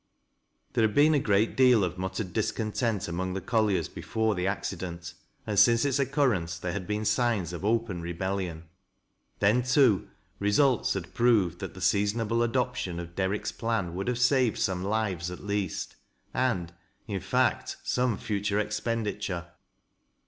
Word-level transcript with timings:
There 0.73 0.81
had 0.81 0.95
been 0.95 1.13
a 1.13 1.19
great 1.19 1.55
deal 1.55 1.83
of 1.83 1.99
muttered 1.99 2.33
disconteni 2.33 3.07
among 3.07 3.35
the 3.35 3.39
colliers 3.39 3.87
before 3.87 4.33
the 4.33 4.47
accident, 4.47 5.13
and 5.45 5.59
since 5.59 5.85
its 5.85 5.99
occur 5.99 6.29
reuce 6.29 6.59
there 6.59 6.71
had 6.71 6.87
been 6.87 7.05
signs 7.05 7.53
of 7.53 7.63
open 7.63 8.01
rebellion. 8.01 8.63
Then, 9.41 9.61
toa 9.61 10.07
248 10.09 10.09
THAT 10.09 10.09
LASa 10.09 10.57
W 10.57 10.71
LOWSIETS. 10.71 10.89
results 10.89 10.93
had 10.95 11.13
proved 11.13 11.59
that 11.59 11.73
the 11.75 11.81
seasonable 11.85 12.41
adoption 12.41 12.99
of 12.99 13.13
Deirick'i 13.13 13.55
plan 13.59 13.93
would 13.93 14.07
have 14.07 14.17
saved 14.17 14.57
some 14.57 14.83
lives 14.83 15.29
at 15.29 15.43
least, 15.45 15.95
and, 16.33 16.73
in 17.07 17.19
fact, 17.19 17.77
some 17.83 18.17
future 18.17 18.59
expenditure. 18.59 19.49